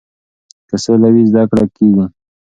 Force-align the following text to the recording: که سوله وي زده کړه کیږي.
که 0.69 0.75
سوله 0.83 1.07
وي 1.13 1.23
زده 1.31 1.43
کړه 1.49 1.65
کیږي. 1.75 2.05